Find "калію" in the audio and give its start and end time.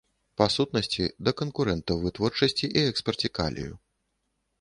3.37-3.73